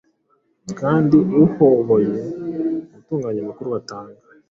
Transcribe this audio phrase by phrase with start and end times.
[0.79, 2.15] kandi uhoboye
[2.93, 4.17] gutunganya amakuru batanga